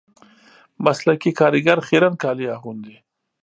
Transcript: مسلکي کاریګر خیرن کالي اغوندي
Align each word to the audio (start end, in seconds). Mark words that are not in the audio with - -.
مسلکي 0.83 1.31
کاریګر 1.39 1.79
خیرن 1.87 2.13
کالي 2.21 2.45
اغوندي 2.55 2.95